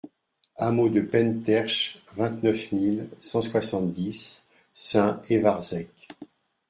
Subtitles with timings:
[0.57, 4.41] Hameau de Pentérc'h, vingt-neuf mille cent soixante-dix
[4.73, 6.07] Saint-Évarzec